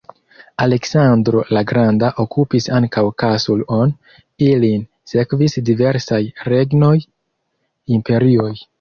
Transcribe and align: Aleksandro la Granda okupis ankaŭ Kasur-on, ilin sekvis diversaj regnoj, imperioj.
Aleksandro 0.63 1.43
la 1.57 1.61
Granda 1.71 2.09
okupis 2.23 2.69
ankaŭ 2.79 3.05
Kasur-on, 3.25 3.95
ilin 4.49 4.83
sekvis 5.15 5.61
diversaj 5.71 6.23
regnoj, 6.53 6.95
imperioj. 7.99 8.55